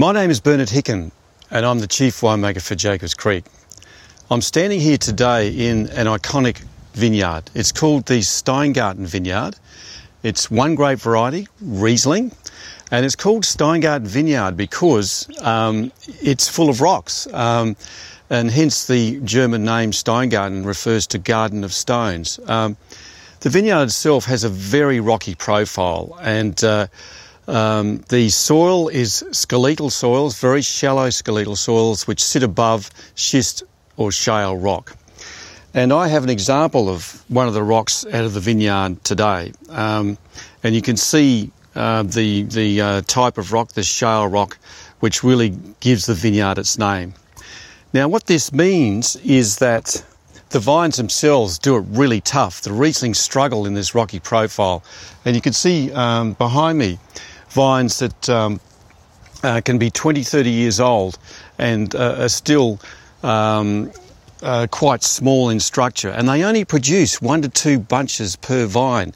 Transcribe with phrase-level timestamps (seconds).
[0.00, 1.10] My name is Bernard Hickin,
[1.50, 3.44] and I'm the Chief Winemaker for Jacob's Creek.
[4.30, 7.50] I'm standing here today in an iconic vineyard.
[7.54, 9.56] It's called the Steingarten Vineyard.
[10.22, 12.32] It's one grape variety, Riesling,
[12.90, 15.92] and it's called Steingarten Vineyard because um,
[16.22, 17.26] it's full of rocks.
[17.34, 17.76] Um,
[18.30, 22.40] and hence the German name Steingarten refers to garden of stones.
[22.46, 22.78] Um,
[23.40, 26.86] the vineyard itself has a very rocky profile, and uh,
[27.50, 33.62] um, the soil is skeletal soils, very shallow skeletal soils, which sit above schist
[33.96, 34.96] or shale rock.
[35.74, 39.52] And I have an example of one of the rocks out of the vineyard today,
[39.68, 40.18] um,
[40.62, 44.58] and you can see uh, the the uh, type of rock, the shale rock,
[45.00, 47.14] which really gives the vineyard its name.
[47.92, 50.04] Now, what this means is that
[50.50, 52.60] the vines themselves do it really tough.
[52.62, 54.82] The Riesling struggle in this rocky profile.
[55.24, 56.98] And you can see um, behind me
[57.50, 58.60] vines that um,
[59.42, 61.18] uh, can be 20, 30 years old
[61.58, 62.80] and uh, are still
[63.22, 63.90] um,
[64.42, 66.10] uh, quite small in structure.
[66.10, 69.12] And they only produce one to two bunches per vine.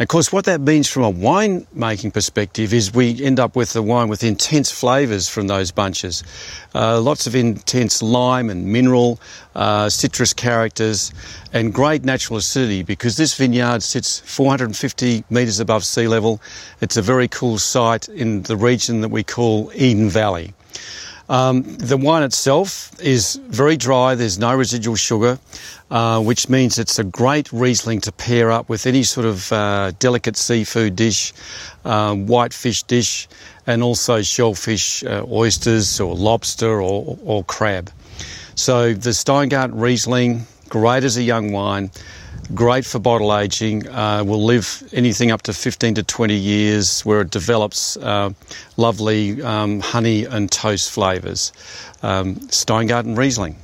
[0.00, 3.76] Of course, what that means from a wine making perspective is we end up with
[3.76, 6.24] a wine with intense flavours from those bunches.
[6.74, 9.20] Uh, lots of intense lime and mineral,
[9.54, 11.12] uh, citrus characters,
[11.52, 16.40] and great natural acidity because this vineyard sits 450 metres above sea level.
[16.80, 20.54] It's a very cool site in the region that we call Eden Valley.
[21.30, 25.38] Um, the wine itself is very dry, there's no residual sugar,
[25.88, 29.92] uh, which means it's a great Riesling to pair up with any sort of uh,
[30.00, 31.32] delicate seafood dish,
[31.84, 33.28] um, white fish dish,
[33.68, 37.92] and also shellfish, uh, oysters, or lobster, or, or crab.
[38.56, 41.92] So the Steingarten Riesling, great as a young wine
[42.54, 47.20] great for bottle aging, uh, will live anything up to 15 to 20 years where
[47.20, 48.30] it develops uh,
[48.76, 51.52] lovely um, honey and toast flavours.
[52.02, 53.56] Um, Steingarten Riesling.